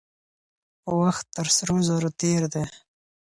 وخت 0.99 1.25
تر 1.35 1.47
سرو 1.55 1.77
زرو 1.87 2.09
تېر 2.19 2.41
دی. 2.53 2.63